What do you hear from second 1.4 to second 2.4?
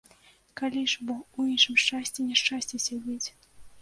іншым шчасці